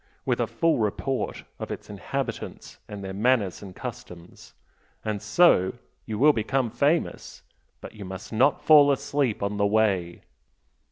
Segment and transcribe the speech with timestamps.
[0.25, 4.55] with a full report of its inhabitants and their manners and customs.
[5.05, 5.73] And so
[6.07, 7.43] you will become famous!
[7.81, 10.23] But you must not fall asleep on the way!"